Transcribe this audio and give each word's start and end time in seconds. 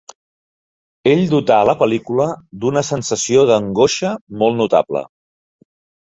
Ell 1.09 1.19
dotà 1.33 1.57
la 1.69 1.75
pel·lícula 1.81 2.25
d'una 2.63 2.83
sensació 2.87 3.43
d'angoixa 3.51 4.15
molt 4.41 4.57
notable. 4.63 5.03